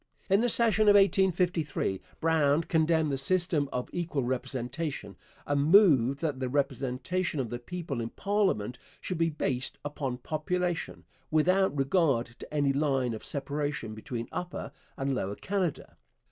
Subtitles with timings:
[0.31, 6.39] In the session of 1853 Brown condemned the system of equal representation, and moved that
[6.39, 12.51] the representation of the people in parliament should be based upon population, without regard to
[12.51, 15.97] any line of separation between Upper and Lower Canada.